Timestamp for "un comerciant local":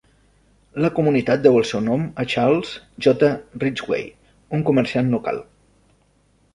4.61-5.43